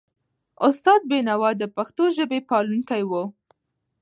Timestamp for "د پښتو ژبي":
1.57-2.39